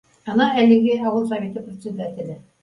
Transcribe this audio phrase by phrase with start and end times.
[0.35, 2.41] Ана әлеге ауыл Советы председателе